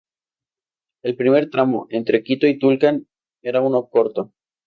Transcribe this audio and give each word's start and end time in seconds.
El 1.03 1.15
primer 1.15 1.51
tramo, 1.51 1.85
entre 1.91 2.23
Quito 2.23 2.47
y 2.47 2.57
Tulcán, 2.57 3.05
era 3.43 3.61
uno 3.61 3.87
corto. 3.87 4.33